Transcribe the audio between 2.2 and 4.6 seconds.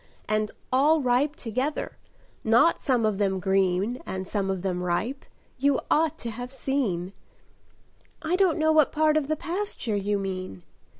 not some of them green And some